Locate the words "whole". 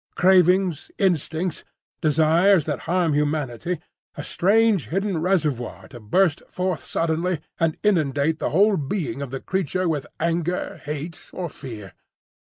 8.49-8.77